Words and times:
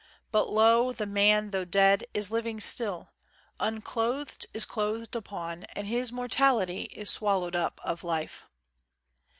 But, 0.31 0.49
lo! 0.49 0.91
the 0.93 1.05
man, 1.05 1.51
though 1.51 1.63
dead, 1.63 2.03
is 2.15 2.31
living 2.31 2.59
still; 2.59 3.11
Unclothed, 3.59 4.47
is 4.51 4.65
clothed 4.65 5.15
upon, 5.15 5.63
and 5.75 5.85
his 5.85 6.11
Mortality 6.11 6.89
Is 6.95 7.11
swallowed 7.11 7.55
up 7.55 7.79
of 7.83 8.03
Life. 8.03 8.47